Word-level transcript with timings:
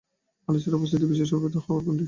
বাংলাদেশে 0.47 0.69
অবস্থিত 0.71 1.01
বিশ্বের 1.03 1.29
সর্ববৃহৎ 1.29 1.63
হাওর 1.65 1.81
কোনটি? 1.85 1.99